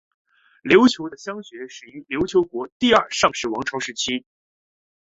[0.63, 4.25] 琉球的乡学始于琉球国第二尚氏王朝时期。